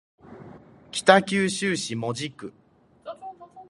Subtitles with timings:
[0.89, 2.51] 北九州市門司区